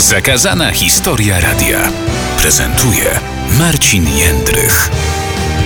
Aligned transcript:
Zakazana 0.00 0.72
historia 0.72 1.40
radia 1.40 1.92
prezentuje 2.38 3.20
Marcin 3.58 4.08
Jędrych. 4.18 4.90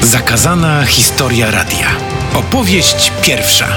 Zakazana 0.03 0.85
historia 0.85 1.51
radia. 1.51 1.87
Opowieść 2.35 3.13
pierwsza. 3.23 3.69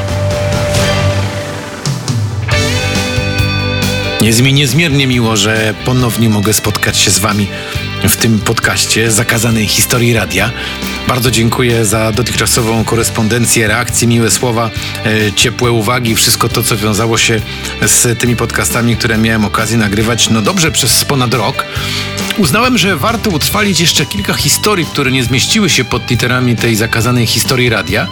Jest 4.21 4.41
mi 4.41 4.53
niezmiernie 4.53 5.07
miło, 5.07 5.35
że 5.35 5.73
ponownie 5.85 6.29
mogę 6.29 6.53
spotkać 6.53 6.97
się 6.97 7.11
z 7.11 7.19
Wami 7.19 7.47
w 8.03 8.15
tym 8.17 8.39
podcaście 8.39 9.11
Zakazanej 9.11 9.67
Historii 9.67 10.13
Radia. 10.13 10.51
Bardzo 11.07 11.31
dziękuję 11.31 11.85
za 11.85 12.11
dotychczasową 12.11 12.83
korespondencję, 12.83 13.67
reakcje, 13.67 14.07
miłe 14.07 14.31
słowa, 14.31 14.69
e, 15.05 15.33
ciepłe 15.33 15.71
uwagi, 15.71 16.15
wszystko 16.15 16.49
to, 16.49 16.63
co 16.63 16.77
wiązało 16.77 17.17
się 17.17 17.41
z 17.81 18.19
tymi 18.19 18.35
podcastami, 18.35 18.97
które 18.97 19.17
miałem 19.17 19.45
okazję 19.45 19.77
nagrywać, 19.77 20.29
no 20.29 20.41
dobrze, 20.41 20.71
przez 20.71 21.05
ponad 21.05 21.33
rok. 21.33 21.65
Uznałem, 22.37 22.77
że 22.77 22.97
warto 22.97 23.29
utrwalić 23.29 23.79
jeszcze 23.79 24.05
kilka 24.05 24.33
historii, 24.33 24.85
które 24.85 25.11
nie 25.11 25.23
zmieściły 25.23 25.69
się 25.69 25.85
pod 25.85 26.09
literami 26.09 26.55
tej 26.55 26.75
zakazanej 26.75 27.25
historii 27.25 27.69
radia. 27.69 28.07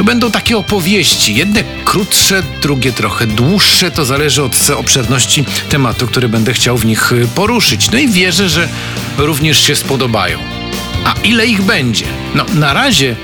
To 0.00 0.04
będą 0.04 0.30
takie 0.30 0.56
opowieści, 0.58 1.34
jedne 1.34 1.64
krótsze, 1.84 2.42
drugie 2.62 2.92
trochę 2.92 3.26
dłuższe, 3.26 3.90
to 3.90 4.04
zależy 4.04 4.42
od 4.42 4.70
obszerności 4.76 5.44
tematu, 5.68 6.06
który 6.06 6.28
będę 6.28 6.52
chciał 6.52 6.78
w 6.78 6.84
nich 6.84 7.12
y, 7.12 7.28
poruszyć. 7.34 7.90
No 7.90 7.98
i 7.98 8.08
wierzę, 8.08 8.48
że 8.48 8.68
również 9.18 9.60
się 9.60 9.76
spodobają. 9.76 10.38
A 11.04 11.14
ile 11.24 11.46
ich 11.46 11.62
będzie? 11.62 12.04
No, 12.34 12.44
na 12.54 12.72
razie 12.72 13.16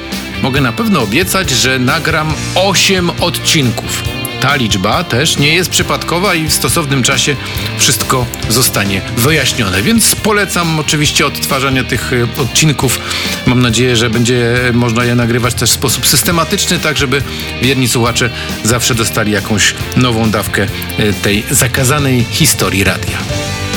mogę 0.43 0.61
na 0.61 0.73
pewno 0.73 1.03
obiecać, 1.03 1.51
że 1.51 1.79
nagram 1.79 2.35
8 2.55 3.11
odcinków 3.21 4.16
ta 4.41 4.57
liczba 4.57 5.05
też 5.05 5.39
nie 5.39 5.55
jest 5.55 5.71
przypadkowa 5.71 6.35
i 6.35 6.49
w 6.49 6.53
stosownym 6.53 7.03
czasie 7.03 7.37
wszystko 7.79 8.27
zostanie 8.49 9.03
wyjaśnione. 9.17 9.83
Więc 9.83 10.15
polecam 10.15 10.81
oczywiście 10.81 11.27
odtwarzanie 11.27 11.85
tych 11.85 12.13
y, 12.13 12.29
odcinków. 12.39 13.01
Mam 13.47 13.63
nadzieję, 13.63 13.97
że 13.97 14.11
będzie 14.11 14.55
można 14.73 15.05
je 15.05 15.15
nagrywać 15.15 15.55
też 15.55 15.71
w 15.71 15.75
sposób 15.75 16.07
systematyczny, 16.07 16.79
tak 16.79 16.97
żeby 16.97 17.23
wierni 17.63 17.89
słuchacze 17.89 18.31
zawsze 18.65 18.95
dostali 18.95 19.33
jakąś 19.33 19.75
nową 19.97 20.31
dawkę 20.31 20.67
y, 20.99 21.13
tej 21.23 21.45
zakazanej 21.51 22.27
historii 22.31 22.85
radia. 22.85 23.19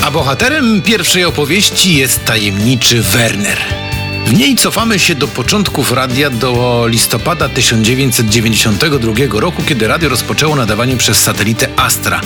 A 0.02 0.12
bohaterem 0.12 0.82
pierwszej 0.82 1.26
opowieści 1.26 1.96
jest 1.96 2.26
tajemniczy 2.26 3.02
Werner. 3.02 3.89
W 4.30 4.34
niej 4.34 4.56
cofamy 4.56 5.00
się 5.00 5.16
do 5.16 5.28
początków 5.28 5.92
radia, 5.92 6.30
do 6.30 6.84
listopada 6.88 7.50
1992 7.50 9.40
roku, 9.40 9.64
kiedy 9.64 9.88
radio 9.88 10.10
rozpoczęło 10.10 10.56
nadawanie 10.56 10.98
przez 10.98 11.18
satelitę 11.18 11.68
Astra, 11.76 12.22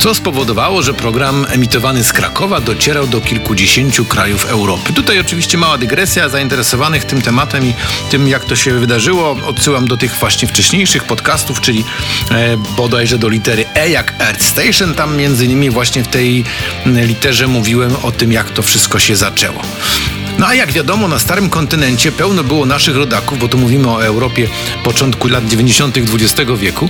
co 0.00 0.14
spowodowało, 0.14 0.82
że 0.82 0.94
program 0.94 1.46
emitowany 1.48 2.04
z 2.04 2.12
Krakowa 2.12 2.60
docierał 2.60 3.06
do 3.06 3.20
kilkudziesięciu 3.20 4.04
krajów 4.04 4.46
Europy. 4.46 4.92
Tutaj 4.92 5.20
oczywiście 5.20 5.58
mała 5.58 5.78
dygresja 5.78 6.28
zainteresowanych 6.28 7.04
tym 7.04 7.22
tematem 7.22 7.66
i 7.66 7.74
tym, 8.10 8.28
jak 8.28 8.44
to 8.44 8.56
się 8.56 8.72
wydarzyło. 8.72 9.36
Odsyłam 9.46 9.88
do 9.88 9.96
tych 9.96 10.14
właśnie 10.14 10.48
wcześniejszych 10.48 11.04
podcastów, 11.04 11.60
czyli 11.60 11.84
e, 12.30 12.56
bodajże 12.76 13.18
do 13.18 13.28
litery 13.28 13.64
E 13.74 13.90
jak 13.90 14.14
Earth 14.20 14.44
Station. 14.44 14.94
Tam 14.94 15.16
między 15.16 15.44
innymi 15.44 15.70
właśnie 15.70 16.02
w 16.02 16.08
tej 16.08 16.44
literze 16.86 17.46
mówiłem 17.46 17.96
o 18.02 18.12
tym, 18.12 18.32
jak 18.32 18.50
to 18.50 18.62
wszystko 18.62 18.98
się 18.98 19.16
zaczęło. 19.16 19.62
No 20.38 20.46
a 20.46 20.54
jak 20.54 20.72
wiadomo, 20.72 21.08
na 21.08 21.18
starym 21.18 21.50
kontynencie 21.50 22.12
pełno 22.12 22.44
było 22.44 22.66
naszych 22.66 22.96
rodaków, 22.96 23.38
bo 23.38 23.48
tu 23.48 23.58
mówimy 23.58 23.90
o 23.90 24.04
Europie 24.04 24.48
początku 24.84 25.28
lat 25.28 25.48
90. 25.48 25.98
XX 25.98 26.50
wieku, 26.56 26.88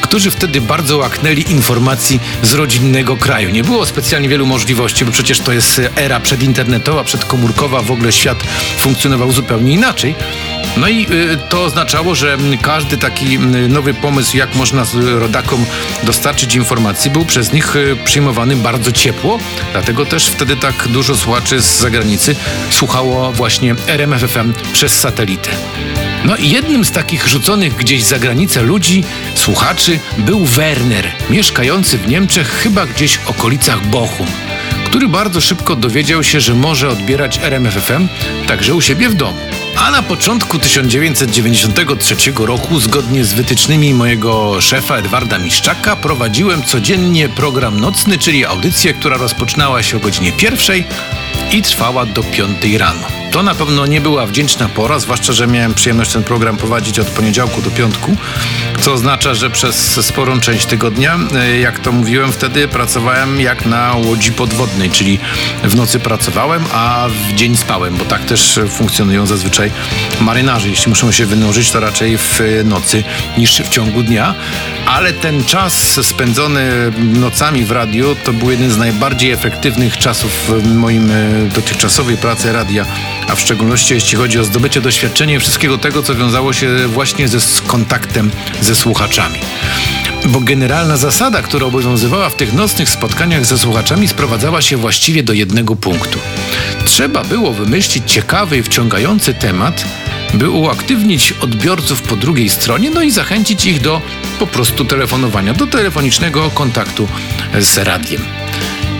którzy 0.00 0.30
wtedy 0.30 0.60
bardzo 0.60 0.96
łaknęli 0.96 1.50
informacji 1.50 2.20
z 2.42 2.54
rodzinnego 2.54 3.16
kraju. 3.16 3.50
Nie 3.50 3.64
było 3.64 3.86
specjalnie 3.86 4.28
wielu 4.28 4.46
możliwości, 4.46 5.04
bo 5.04 5.12
przecież 5.12 5.40
to 5.40 5.52
jest 5.52 5.80
era 5.96 6.20
przedinternetowa, 6.20 7.04
przedkomórkowa, 7.04 7.82
w 7.82 7.90
ogóle 7.90 8.12
świat 8.12 8.44
funkcjonował 8.78 9.32
zupełnie 9.32 9.72
inaczej. 9.72 10.14
No 10.76 10.88
i 10.88 11.06
y, 11.10 11.36
to 11.48 11.64
oznaczało, 11.64 12.14
że 12.14 12.38
każdy 12.62 12.96
taki 12.96 13.38
nowy 13.68 13.94
pomysł, 13.94 14.36
jak 14.36 14.54
można 14.54 14.84
rodakom 15.18 15.66
dostarczyć 16.02 16.54
informacji, 16.54 17.10
był 17.10 17.24
przez 17.24 17.52
nich 17.52 17.76
y, 17.76 17.96
przyjmowany 18.04 18.56
bardzo 18.56 18.92
ciepło. 18.92 19.38
Dlatego 19.72 20.06
też 20.06 20.28
wtedy 20.28 20.56
tak 20.56 20.88
dużo 20.88 21.16
słuchaczy 21.16 21.60
z 21.62 21.78
zagranicy 21.78 22.36
słuchało 22.70 23.32
właśnie 23.32 23.74
RMFFM 23.86 24.52
przez 24.72 24.98
satelitę. 24.98 25.50
No 26.24 26.36
i 26.36 26.50
jednym 26.50 26.84
z 26.84 26.90
takich 26.90 27.28
rzuconych 27.28 27.76
gdzieś 27.76 28.02
za 28.02 28.18
granicę 28.18 28.62
ludzi, 28.62 29.04
słuchaczy, 29.34 29.98
był 30.18 30.44
Werner, 30.44 31.12
mieszkający 31.30 31.98
w 31.98 32.08
Niemczech, 32.08 32.48
chyba 32.48 32.86
gdzieś 32.86 33.18
w 33.18 33.30
okolicach 33.30 33.86
Bochum 33.86 34.26
który 34.84 35.08
bardzo 35.08 35.40
szybko 35.40 35.76
dowiedział 35.76 36.22
się, 36.22 36.40
że 36.40 36.54
może 36.54 36.88
odbierać 36.88 37.38
RMFFM 37.38 38.08
także 38.46 38.74
u 38.74 38.80
siebie 38.80 39.08
w 39.08 39.14
domu. 39.14 39.38
A 39.76 39.90
na 39.90 40.02
początku 40.02 40.58
1993 40.58 42.16
roku, 42.36 42.80
zgodnie 42.80 43.24
z 43.24 43.32
wytycznymi 43.32 43.94
mojego 43.94 44.60
szefa 44.60 44.96
Edwarda 44.96 45.38
Miszczaka, 45.38 45.96
prowadziłem 45.96 46.62
codziennie 46.62 47.28
program 47.28 47.80
nocny, 47.80 48.18
czyli 48.18 48.46
audycję, 48.46 48.94
która 48.94 49.16
rozpoczynała 49.16 49.82
się 49.82 49.96
o 49.96 50.00
godzinie 50.00 50.32
pierwszej 50.32 50.84
i 51.52 51.62
trwała 51.62 52.06
do 52.06 52.22
piątej 52.22 52.78
rano. 52.78 53.19
To 53.30 53.42
na 53.42 53.54
pewno 53.54 53.86
nie 53.86 54.00
była 54.00 54.26
wdzięczna 54.26 54.68
pora, 54.68 54.98
zwłaszcza, 54.98 55.32
że 55.32 55.46
miałem 55.46 55.74
przyjemność 55.74 56.12
ten 56.12 56.22
program 56.22 56.56
prowadzić 56.56 56.98
od 56.98 57.06
poniedziałku 57.06 57.62
do 57.62 57.70
piątku, 57.70 58.16
co 58.80 58.92
oznacza, 58.92 59.34
że 59.34 59.50
przez 59.50 60.06
sporą 60.06 60.40
część 60.40 60.66
tygodnia, 60.66 61.18
e, 61.34 61.58
jak 61.58 61.78
to 61.78 61.92
mówiłem 61.92 62.32
wtedy, 62.32 62.68
pracowałem 62.68 63.40
jak 63.40 63.66
na 63.66 63.94
łodzi 63.94 64.32
podwodnej, 64.32 64.90
czyli 64.90 65.18
w 65.64 65.76
nocy 65.76 66.00
pracowałem, 66.00 66.64
a 66.72 67.08
w 67.08 67.34
dzień 67.34 67.56
spałem, 67.56 67.96
bo 67.96 68.04
tak 68.04 68.24
też 68.24 68.60
funkcjonują 68.68 69.26
zazwyczaj 69.26 69.72
marynarze. 70.20 70.68
Jeśli 70.68 70.88
muszą 70.88 71.12
się 71.12 71.26
wynurzyć, 71.26 71.70
to 71.70 71.80
raczej 71.80 72.18
w 72.18 72.40
nocy 72.64 73.04
niż 73.38 73.62
w 73.62 73.68
ciągu 73.68 74.02
dnia, 74.02 74.34
ale 74.86 75.12
ten 75.12 75.44
czas 75.44 76.00
spędzony 76.06 76.92
nocami 76.98 77.64
w 77.64 77.70
radiu 77.70 78.16
to 78.24 78.32
był 78.32 78.50
jeden 78.50 78.70
z 78.70 78.76
najbardziej 78.76 79.32
efektywnych 79.32 79.98
czasów 79.98 80.30
w 80.48 80.74
moim 80.74 81.10
e, 81.10 81.14
dotychczasowej 81.54 82.16
pracy 82.16 82.52
radia 82.52 82.86
a 83.28 83.34
w 83.34 83.40
szczególności 83.40 83.94
jeśli 83.94 84.18
chodzi 84.18 84.38
o 84.38 84.44
zdobycie 84.44 84.80
doświadczenia 84.80 85.40
wszystkiego 85.40 85.78
tego, 85.78 86.02
co 86.02 86.14
wiązało 86.14 86.52
się 86.52 86.88
właśnie 86.88 87.28
ze, 87.28 87.40
z 87.40 87.62
kontaktem 87.62 88.30
ze 88.60 88.74
słuchaczami. 88.74 89.38
Bo 90.28 90.40
generalna 90.40 90.96
zasada, 90.96 91.42
która 91.42 91.66
obowiązywała 91.66 92.28
w 92.30 92.34
tych 92.34 92.52
nocnych 92.52 92.88
spotkaniach 92.88 93.46
ze 93.46 93.58
słuchaczami, 93.58 94.08
sprowadzała 94.08 94.62
się 94.62 94.76
właściwie 94.76 95.22
do 95.22 95.32
jednego 95.32 95.76
punktu. 95.76 96.18
Trzeba 96.84 97.24
było 97.24 97.52
wymyślić 97.52 98.12
ciekawy 98.12 98.56
i 98.58 98.62
wciągający 98.62 99.34
temat, 99.34 99.84
by 100.34 100.50
uaktywnić 100.50 101.34
odbiorców 101.40 102.02
po 102.02 102.16
drugiej 102.16 102.48
stronie, 102.48 102.90
no 102.90 103.02
i 103.02 103.10
zachęcić 103.10 103.66
ich 103.66 103.80
do 103.80 104.02
po 104.38 104.46
prostu 104.46 104.84
telefonowania, 104.84 105.54
do 105.54 105.66
telefonicznego 105.66 106.50
kontaktu 106.50 107.08
z 107.60 107.78
radiem. 107.78 108.39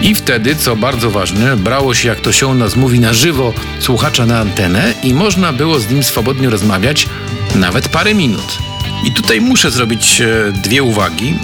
I 0.03 0.15
wtedy, 0.15 0.57
co 0.57 0.77
bardzo 0.77 1.11
ważne, 1.11 1.57
brało 1.57 1.95
się, 1.95 2.09
jak 2.09 2.21
to 2.21 2.33
się 2.33 2.47
u 2.47 2.55
nas 2.55 2.77
mówi, 2.77 3.01
na 3.01 3.13
żywo 3.13 3.53
słuchacza 3.81 4.27
na 4.27 4.39
antenę 4.39 4.95
i 5.03 5.15
można 5.15 5.53
było 5.53 5.81
z 5.81 5.91
nim 5.91 6.03
swobodnie 6.03 6.51
rozmawiać 6.51 7.07
nawet 7.55 7.89
parę 7.89 8.15
minut. 8.15 8.59
I 9.05 9.13
tutaj 9.13 9.41
muszę 9.41 9.71
zrobić 9.71 10.21
e, 10.21 10.53
dwie 10.53 10.83
uwagi, 10.83 11.29
e, 11.29 11.35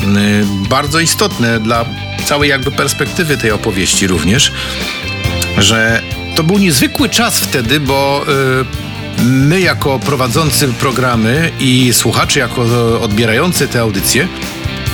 bardzo 0.68 1.00
istotne 1.00 1.60
dla 1.60 1.84
całej 2.24 2.50
jakby 2.50 2.70
perspektywy 2.70 3.38
tej 3.38 3.50
opowieści 3.50 4.06
również, 4.06 4.52
że 5.58 6.02
to 6.36 6.42
był 6.42 6.58
niezwykły 6.58 7.08
czas 7.08 7.38
wtedy, 7.38 7.80
bo 7.80 8.24
e, 9.18 9.22
my 9.24 9.60
jako 9.60 9.98
prowadzący 9.98 10.68
programy 10.68 11.50
i 11.60 11.92
słuchacze 11.92 12.40
jako 12.40 12.62
odbierający 13.00 13.68
te 13.68 13.80
audycje 13.80 14.28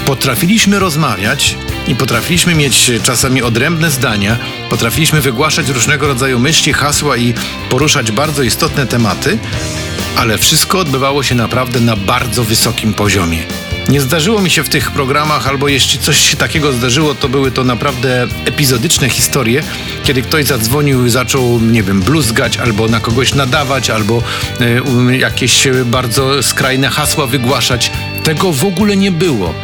potrafiliśmy 0.06 0.79
rozmawiać 0.79 1.56
i 1.88 1.94
potrafiliśmy 1.94 2.55
mieć 2.55 2.90
czasami 3.02 3.43
odrębne 3.43 3.90
zdania, 3.90 4.38
potrafiliśmy 4.70 5.20
wygłaszać 5.20 5.69
różnego 5.69 6.06
rodzaju 6.06 6.38
myśli, 6.38 6.73
hasła 6.73 7.17
i 7.17 7.34
poruszać 7.70 8.12
bardzo 8.12 8.43
istotne 8.43 8.87
tematy, 8.87 9.38
ale 10.17 10.38
wszystko 10.38 10.79
odbywało 10.79 11.23
się 11.23 11.34
naprawdę 11.34 11.81
na 11.81 11.96
bardzo 11.96 12.44
wysokim 12.44 12.94
poziomie. 12.94 13.38
Nie 13.88 14.00
zdarzyło 14.00 14.43
mi 14.43 14.50
się 14.50 14.64
w 14.64 14.69
tych 14.69 14.90
programach, 14.90 15.46
albo 15.46 15.69
jeśli 15.69 15.99
coś 15.99 16.19
się 16.31 16.37
takiego 16.37 16.73
zdarzyło, 16.73 17.14
to 17.14 17.29
były 17.29 17.50
to 17.50 17.64
naprawdę 17.64 18.26
epizodyczne 18.44 19.08
historie, 19.08 19.62
kiedy 20.05 20.23
ktoś 20.23 20.44
zadzwonił 20.44 21.06
i 21.06 21.11
zaczął, 21.11 21.61
nie 21.61 21.82
wiem, 21.82 22.00
bluzgać, 22.00 22.56
albo 22.56 22.88
na 22.88 23.00
kogoś 23.00 23.35
nadawać, 23.35 23.90
albo 23.90 24.23
y, 25.11 25.17
jakieś 25.17 25.69
bardzo 25.85 26.43
skrajne 26.43 26.88
hasła 26.88 27.26
wygłaszać. 27.26 27.93
Tego 28.25 28.52
w 28.52 28.64
ogóle 28.64 28.96
nie 28.96 29.11
było. 29.11 29.55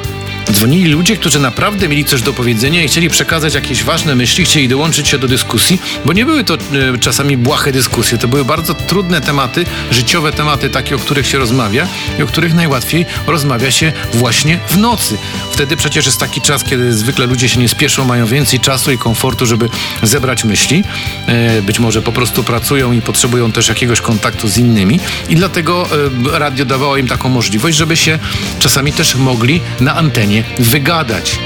Dzwonili 0.53 0.91
ludzie, 0.91 1.17
którzy 1.17 1.41
naprawdę 1.41 1.89
mieli 1.89 2.05
coś 2.05 2.23
do 2.23 2.33
powiedzenia 2.33 2.83
i 2.83 2.89
chcieli 2.89 3.09
przekazać 3.09 3.55
jakieś 3.55 3.85
ważne 3.85 4.15
myśli, 4.15 4.45
chcieli 4.45 4.69
dołączyć 4.69 5.09
się 5.09 5.19
do 5.19 5.29
dyskusji, 5.29 5.81
bo 6.05 6.12
nie 6.12 6.25
były 6.25 6.45
to 6.45 6.55
e, 6.55 6.59
czasami 7.00 7.37
błahe 7.37 7.73
dyskusje, 7.73 8.19
to 8.19 8.29
były 8.29 8.45
bardzo 8.45 8.75
trudne 8.75 9.21
tematy, 9.21 9.65
życiowe 9.91 10.33
tematy, 10.33 10.71
takie, 10.71 10.97
o 10.97 10.99
których 10.99 11.27
się 11.27 11.39
rozmawia 11.39 11.87
i 12.19 12.23
o 12.23 12.27
których 12.27 12.55
najłatwiej 12.55 13.06
rozmawia 13.27 13.71
się 13.71 13.93
właśnie 14.15 14.61
w 14.69 14.77
nocy. 14.77 15.19
Wtedy 15.53 15.77
przecież 15.77 16.06
jest 16.06 16.21
taki 16.21 16.41
czas, 16.41 16.65
kiedy 16.65 16.93
zwykle 16.93 17.27
ludzie 17.27 17.49
się 17.49 17.61
nie 17.61 17.69
spieszą, 17.69 18.05
mają 18.05 18.27
więcej 18.27 18.61
czasu 18.61 18.93
i 18.93 18.99
komfortu, 18.99 19.47
żeby 19.47 19.69
zebrać 20.03 20.45
myśli. 20.45 20.85
E, 21.27 21.62
być 21.62 21.79
może 21.79 22.03
po 22.03 22.12
prostu 22.12 22.45
pracują 22.45 22.93
i 22.93 23.03
potrzebują 23.03 23.53
też 23.53 23.69
jakiegoś 23.69 24.00
kontaktu 24.00 24.49
z 24.49 24.59
innymi 24.59 25.00
i 25.29 25.37
dlatego 25.37 25.89
e, 26.35 26.39
radio 26.39 26.65
dawało 26.65 26.97
im 26.97 27.09
taką 27.09 27.29
możliwość, 27.29 27.77
żeby 27.77 27.97
się 27.97 28.19
czasami 28.59 28.93
też 28.93 29.15
mogli 29.15 29.61
na 29.81 29.95
antenie 29.97 30.38
wygadać. 30.58 31.38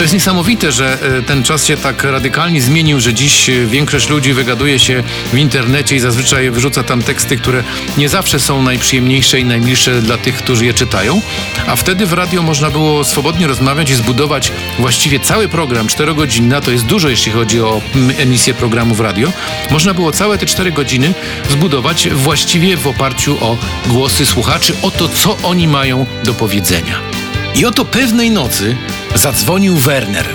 To 0.00 0.04
jest 0.04 0.14
niesamowite, 0.14 0.72
że 0.72 0.98
e, 1.18 1.22
ten 1.22 1.42
czas 1.42 1.66
się 1.66 1.76
tak 1.76 2.04
radykalnie 2.04 2.62
zmienił, 2.62 3.00
że 3.00 3.14
dziś 3.14 3.48
e, 3.48 3.66
większość 3.66 4.08
ludzi 4.08 4.32
wygaduje 4.32 4.78
się 4.78 5.02
w 5.32 5.38
internecie 5.38 5.96
i 5.96 6.00
zazwyczaj 6.00 6.50
wyrzuca 6.50 6.82
tam 6.82 7.02
teksty, 7.02 7.36
które 7.36 7.64
nie 7.98 8.08
zawsze 8.08 8.40
są 8.40 8.62
najprzyjemniejsze 8.62 9.40
i 9.40 9.44
najmilsze 9.44 10.02
dla 10.02 10.18
tych, 10.18 10.36
którzy 10.36 10.66
je 10.66 10.74
czytają. 10.74 11.22
A 11.66 11.76
wtedy 11.76 12.06
w 12.06 12.12
radio 12.12 12.42
można 12.42 12.70
było 12.70 13.04
swobodnie 13.04 13.46
rozmawiać 13.46 13.90
i 13.90 13.94
zbudować 13.94 14.52
właściwie 14.78 15.20
cały 15.20 15.48
program, 15.48 15.88
4 15.88 16.14
godziny, 16.14 16.60
to 16.60 16.70
jest 16.70 16.86
dużo 16.86 17.08
jeśli 17.08 17.32
chodzi 17.32 17.60
o 17.60 17.82
emisję 18.18 18.54
programu 18.54 18.94
w 18.94 19.00
radio. 19.00 19.32
Można 19.70 19.94
było 19.94 20.12
całe 20.12 20.38
te 20.38 20.46
4 20.46 20.72
godziny 20.72 21.14
zbudować 21.50 22.08
właściwie 22.08 22.76
w 22.76 22.86
oparciu 22.86 23.38
o 23.40 23.56
głosy 23.86 24.26
słuchaczy, 24.26 24.74
o 24.82 24.90
to, 24.90 25.08
co 25.08 25.36
oni 25.42 25.68
mają 25.68 26.06
do 26.24 26.34
powiedzenia. 26.34 27.19
I 27.54 27.66
oto 27.66 27.84
pewnej 27.84 28.30
nocy 28.30 28.76
zadzwonił 29.14 29.76
Werner. 29.76 30.26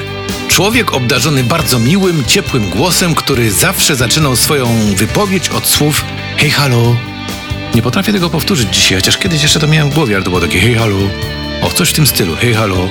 Człowiek 0.47 0.94
obdarzony 0.94 1.44
bardzo 1.44 1.79
miłym, 1.79 2.25
ciepłym 2.25 2.69
głosem, 2.69 3.15
który 3.15 3.51
zawsze 3.51 3.95
zaczynał 3.95 4.35
swoją 4.35 4.67
wypowiedź 4.95 5.50
od 5.50 5.67
słów 5.67 6.06
hej 6.38 6.51
halo. 6.51 6.95
Nie 7.75 7.81
potrafię 7.81 8.13
tego 8.13 8.29
powtórzyć 8.29 8.75
dzisiaj, 8.75 8.97
chociaż 8.97 9.17
kiedyś 9.17 9.41
jeszcze 9.41 9.59
to 9.59 9.67
miałem 9.67 9.91
w 9.91 9.94
głowie, 9.94 10.15
ale 10.15 10.23
to 10.23 10.29
było 10.29 10.41
takie 10.41 10.59
hej 10.59 10.75
halo. 10.75 10.97
O, 11.62 11.69
coś 11.69 11.89
w 11.89 11.94
tym 11.94 12.07
stylu, 12.07 12.35
hej 12.35 12.53
halo. 12.53 12.88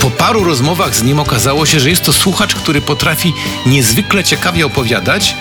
Po 0.00 0.10
paru 0.10 0.44
rozmowach 0.44 0.96
z 0.96 1.02
nim 1.02 1.20
okazało 1.20 1.66
się, 1.66 1.80
że 1.80 1.90
jest 1.90 2.02
to 2.04 2.12
słuchacz, 2.12 2.54
który 2.54 2.80
potrafi 2.80 3.32
niezwykle 3.66 4.24
ciekawie 4.24 4.66
opowiadać 4.66 5.36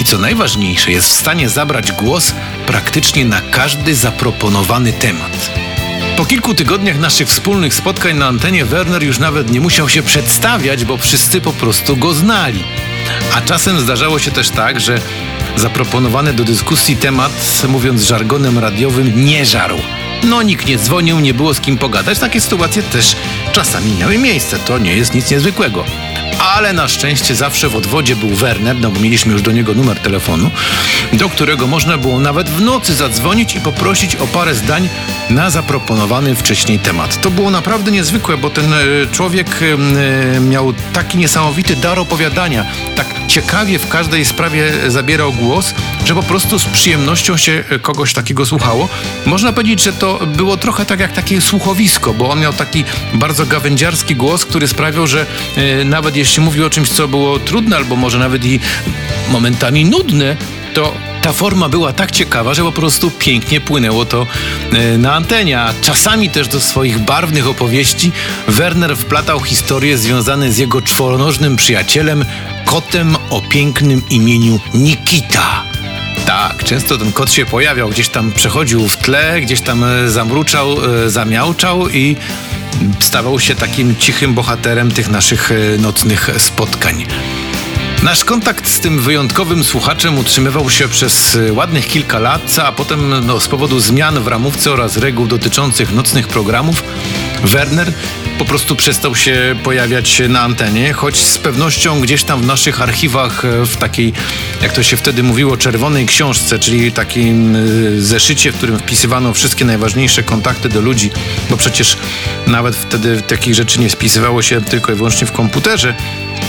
i 0.00 0.04
co 0.04 0.18
najważniejsze, 0.18 0.90
jest 0.90 1.08
w 1.08 1.12
stanie 1.12 1.48
zabrać 1.48 1.92
głos 1.92 2.34
praktycznie 2.66 3.24
na 3.24 3.40
każdy 3.40 3.94
zaproponowany 3.94 4.92
temat. 4.92 5.50
Po 6.20 6.26
kilku 6.26 6.54
tygodniach 6.54 6.98
naszych 6.98 7.28
wspólnych 7.28 7.74
spotkań 7.74 8.16
na 8.16 8.26
antenie 8.26 8.64
Werner 8.64 9.02
już 9.02 9.18
nawet 9.18 9.50
nie 9.50 9.60
musiał 9.60 9.88
się 9.88 10.02
przedstawiać, 10.02 10.84
bo 10.84 10.96
wszyscy 10.96 11.40
po 11.40 11.52
prostu 11.52 11.96
go 11.96 12.14
znali. 12.14 12.64
A 13.34 13.40
czasem 13.40 13.80
zdarzało 13.80 14.18
się 14.18 14.30
też 14.30 14.50
tak, 14.50 14.80
że 14.80 15.00
zaproponowany 15.56 16.32
do 16.32 16.44
dyskusji 16.44 16.96
temat, 16.96 17.62
mówiąc 17.68 18.02
żargonem 18.02 18.58
radiowym, 18.58 19.24
nie 19.24 19.46
żarł. 19.46 19.78
No 20.24 20.42
nikt 20.42 20.66
nie 20.66 20.78
dzwonił, 20.78 21.20
nie 21.20 21.34
było 21.34 21.54
z 21.54 21.60
kim 21.60 21.78
pogadać. 21.78 22.18
Takie 22.18 22.40
sytuacje 22.40 22.82
też 22.82 23.16
czasami 23.52 23.92
miały 23.94 24.18
miejsce. 24.18 24.58
To 24.58 24.78
nie 24.78 24.96
jest 24.96 25.14
nic 25.14 25.30
niezwykłego 25.30 25.84
ale 26.40 26.72
na 26.72 26.88
szczęście 26.88 27.34
zawsze 27.34 27.68
w 27.68 27.76
odwodzie 27.76 28.16
był 28.16 28.28
Werner, 28.28 28.80
no 28.80 28.90
bo 28.90 29.00
mieliśmy 29.00 29.32
już 29.32 29.42
do 29.42 29.52
niego 29.52 29.74
numer 29.74 30.00
telefonu, 30.00 30.50
do 31.12 31.28
którego 31.28 31.66
można 31.66 31.98
było 31.98 32.20
nawet 32.20 32.50
w 32.50 32.60
nocy 32.60 32.94
zadzwonić 32.94 33.54
i 33.54 33.60
poprosić 33.60 34.16
o 34.16 34.26
parę 34.26 34.54
zdań 34.54 34.88
na 35.30 35.50
zaproponowany 35.50 36.34
wcześniej 36.34 36.78
temat. 36.78 37.20
To 37.20 37.30
było 37.30 37.50
naprawdę 37.50 37.90
niezwykłe, 37.90 38.36
bo 38.36 38.50
ten 38.50 38.72
e, 38.72 38.76
człowiek 39.12 39.60
e, 40.36 40.40
miał 40.40 40.72
taki 40.92 41.18
niesamowity 41.18 41.76
dar 41.76 41.98
opowiadania, 41.98 42.66
tak 42.96 43.06
ciekawie 43.28 43.78
w 43.78 43.88
każdej 43.88 44.24
sprawie 44.24 44.72
zabierał 44.88 45.32
głos, 45.32 45.74
że 46.04 46.14
po 46.14 46.22
prostu 46.22 46.58
z 46.58 46.64
przyjemnością 46.64 47.36
się 47.36 47.64
e, 47.70 47.78
kogoś 47.78 48.12
takiego 48.12 48.46
słuchało. 48.46 48.88
Można 49.26 49.52
powiedzieć, 49.52 49.82
że 49.82 49.92
to 49.92 50.26
było 50.26 50.56
trochę 50.56 50.84
tak 50.84 51.00
jak 51.00 51.12
takie 51.12 51.40
słuchowisko, 51.40 52.14
bo 52.14 52.30
on 52.30 52.40
miał 52.40 52.52
taki 52.52 52.84
bardzo 53.14 53.46
gawędziarski 53.46 54.16
głos, 54.16 54.44
który 54.44 54.68
sprawiał, 54.68 55.06
że 55.06 55.26
nawet 55.84 56.16
jeśli 56.16 56.30
jeśli 56.30 56.44
mówił 56.44 56.66
o 56.66 56.70
czymś, 56.70 56.88
co 56.88 57.08
było 57.08 57.38
trudne, 57.38 57.76
albo 57.76 57.96
może 57.96 58.18
nawet 58.18 58.44
i 58.44 58.60
momentami 59.30 59.84
nudne, 59.84 60.36
to 60.74 60.94
ta 61.22 61.32
forma 61.32 61.68
była 61.68 61.92
tak 61.92 62.10
ciekawa, 62.10 62.54
że 62.54 62.62
po 62.62 62.72
prostu 62.72 63.10
pięknie 63.10 63.60
płynęło 63.60 64.04
to 64.04 64.26
e, 64.72 64.98
na 64.98 65.14
antenie. 65.14 65.60
A 65.60 65.74
czasami 65.82 66.30
też 66.30 66.48
do 66.48 66.60
swoich 66.60 66.98
barwnych 66.98 67.48
opowieści 67.48 68.12
Werner 68.48 68.96
wplatał 68.96 69.40
historie 69.40 69.98
związane 69.98 70.52
z 70.52 70.58
jego 70.58 70.82
czworonożnym 70.82 71.56
przyjacielem, 71.56 72.24
kotem 72.64 73.16
o 73.30 73.40
pięknym 73.40 74.02
imieniu 74.10 74.60
Nikita. 74.74 75.69
Tak, 76.30 76.64
często 76.64 76.98
ten 76.98 77.12
kot 77.12 77.32
się 77.32 77.46
pojawiał, 77.46 77.88
gdzieś 77.88 78.08
tam 78.08 78.32
przechodził 78.32 78.88
w 78.88 78.96
tle, 78.96 79.40
gdzieś 79.40 79.60
tam 79.60 79.84
e, 79.84 80.10
zamruczał, 80.10 80.76
e, 81.04 81.10
zamiałczał 81.10 81.88
i 81.88 82.16
stawał 83.00 83.40
się 83.40 83.54
takim 83.54 83.96
cichym 83.96 84.34
bohaterem 84.34 84.90
tych 84.90 85.08
naszych 85.08 85.52
e, 85.52 85.78
nocnych 85.78 86.30
spotkań. 86.38 87.06
Nasz 88.02 88.24
kontakt 88.24 88.68
z 88.68 88.80
tym 88.80 89.00
wyjątkowym 89.00 89.64
słuchaczem 89.64 90.18
utrzymywał 90.18 90.70
się 90.70 90.88
przez 90.88 91.38
ładnych 91.50 91.86
kilka 91.86 92.18
lat, 92.18 92.58
a 92.64 92.72
potem 92.72 93.26
no, 93.26 93.40
z 93.40 93.48
powodu 93.48 93.80
zmian 93.80 94.20
w 94.20 94.26
ramówce 94.26 94.72
oraz 94.72 94.96
reguł 94.96 95.26
dotyczących 95.26 95.92
nocnych 95.92 96.28
programów 96.28 96.84
Werner 97.44 97.92
po 98.40 98.44
prostu 98.44 98.76
przestał 98.76 99.14
się 99.14 99.56
pojawiać 99.64 100.22
na 100.28 100.40
antenie, 100.40 100.92
choć 100.92 101.16
z 101.16 101.38
pewnością 101.38 102.00
gdzieś 102.00 102.24
tam 102.24 102.42
w 102.42 102.46
naszych 102.46 102.82
archiwach, 102.82 103.44
e, 103.44 103.66
w 103.66 103.76
takiej, 103.76 104.12
jak 104.62 104.72
to 104.72 104.82
się 104.82 104.96
wtedy 104.96 105.22
mówiło, 105.22 105.56
czerwonej 105.56 106.06
książce, 106.06 106.58
czyli 106.58 106.92
takim 106.92 107.56
e, 107.56 108.00
zeszycie, 108.00 108.52
w 108.52 108.56
którym 108.56 108.78
wpisywano 108.78 109.34
wszystkie 109.34 109.64
najważniejsze 109.64 110.22
kontakty 110.22 110.68
do 110.68 110.80
ludzi, 110.80 111.10
bo 111.50 111.56
przecież 111.56 111.96
nawet 112.46 112.76
wtedy 112.76 113.22
takich 113.22 113.54
rzeczy 113.54 113.80
nie 113.80 113.90
spisywało 113.90 114.42
się 114.42 114.60
tylko 114.60 114.92
i 114.92 114.94
wyłącznie 114.94 115.26
w 115.26 115.32
komputerze, 115.32 115.94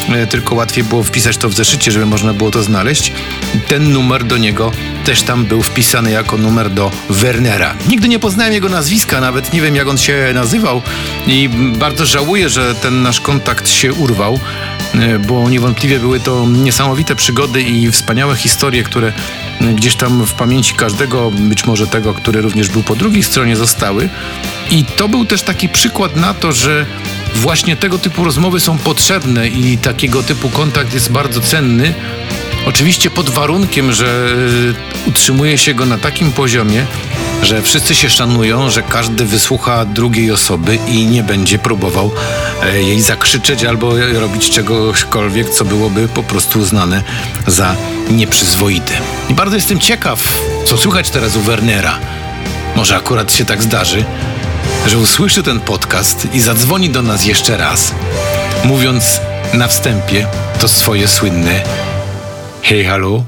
e, 0.09 0.27
tylko 0.27 0.55
łatwiej 0.55 0.83
było 0.83 1.03
wpisać 1.03 1.37
to 1.37 1.49
w 1.49 1.53
zeszycie, 1.53 1.91
żeby 1.91 2.05
można 2.05 2.33
było 2.33 2.51
to 2.51 2.63
znaleźć. 2.63 3.11
Ten 3.67 3.91
numer 3.91 4.23
do 4.23 4.37
niego 4.37 4.71
też 5.05 5.21
tam 5.21 5.45
był 5.45 5.61
wpisany 5.61 6.11
jako 6.11 6.37
numer 6.37 6.69
do 6.69 6.91
Wernera. 7.09 7.75
Nigdy 7.89 8.07
nie 8.07 8.19
poznałem 8.19 8.53
jego 8.53 8.69
nazwiska, 8.69 9.21
nawet 9.21 9.53
nie 9.53 9.61
wiem 9.61 9.75
jak 9.75 9.87
on 9.87 9.97
się 9.97 10.31
nazywał 10.33 10.81
i 11.27 11.49
bardzo 11.81 12.05
żałuję, 12.05 12.49
że 12.49 12.75
ten 12.75 13.01
nasz 13.01 13.21
kontakt 13.21 13.69
się 13.69 13.93
urwał, 13.93 14.39
e, 14.93 15.19
bo 15.19 15.49
niewątpliwie 15.49 15.99
były 15.99 16.19
to 16.19 16.45
niesamowite 16.47 17.15
przygody 17.15 17.61
i 17.61 17.91
wspaniałe 17.91 18.35
historie, 18.35 18.83
które 18.83 19.13
gdzieś 19.75 19.95
tam 19.95 20.25
w 20.25 20.33
pamięci 20.33 20.73
każdego, 20.73 21.31
być 21.31 21.65
może 21.65 21.87
tego, 21.87 22.13
który 22.13 22.41
również 22.41 22.69
był 22.69 22.83
po 22.83 22.95
drugiej 22.95 23.23
stronie, 23.23 23.55
zostały. 23.55 24.09
I 24.71 24.85
to 24.85 25.09
był 25.09 25.25
też 25.25 25.41
taki 25.41 25.69
przykład 25.69 26.15
na 26.15 26.33
to, 26.33 26.51
że 26.51 26.85
właśnie 27.35 27.75
tego 27.75 27.97
typu 27.97 28.23
rozmowy 28.23 28.59
są 28.59 28.77
potrzebne 28.77 29.47
i 29.47 29.77
takiego 29.77 30.23
typu 30.23 30.49
kontakt 30.49 30.93
jest 30.93 31.11
bardzo 31.11 31.41
cenny. 31.41 31.93
Oczywiście 32.65 33.09
pod 33.09 33.29
warunkiem, 33.29 33.93
że 33.93 34.35
e, 35.05 35.09
utrzymuje 35.09 35.57
się 35.57 35.73
go 35.73 35.85
na 35.85 35.97
takim 35.97 36.31
poziomie, 36.31 36.85
że 37.41 37.61
wszyscy 37.61 37.95
się 37.95 38.09
szanują, 38.09 38.69
że 38.69 38.81
każdy 38.81 39.25
wysłucha 39.25 39.85
drugiej 39.85 40.31
osoby 40.31 40.77
i 40.87 41.05
nie 41.05 41.23
będzie 41.23 41.59
próbował 41.59 42.11
e, 42.63 42.81
jej 42.81 43.01
zakrzyczeć 43.01 43.63
albo 43.63 43.93
robić 44.13 44.49
czegośkolwiek, 44.49 45.49
co 45.49 45.65
byłoby 45.65 46.07
po 46.07 46.23
prostu 46.23 46.59
uznane 46.59 47.03
za 47.47 47.75
nieprzyzwoite. 48.11 48.93
I 49.29 49.33
bardzo 49.33 49.55
jestem 49.55 49.79
ciekaw, 49.79 50.41
co 50.65 50.77
słychać 50.77 51.09
teraz 51.09 51.35
u 51.35 51.41
Wernera. 51.41 51.99
Może 52.75 52.95
akurat 52.95 53.33
się 53.33 53.45
tak 53.45 53.63
zdarzy, 53.63 54.05
że 54.87 54.97
usłyszy 54.97 55.43
ten 55.43 55.59
podcast 55.59 56.27
i 56.33 56.41
zadzwoni 56.41 56.89
do 56.89 57.01
nas 57.01 57.25
jeszcze 57.25 57.57
raz, 57.57 57.95
mówiąc 58.63 59.19
na 59.53 59.67
wstępie 59.67 60.27
to 60.59 60.67
swoje 60.67 61.07
słynne 61.07 61.63
hej, 62.61 62.85
halo, 62.85 63.23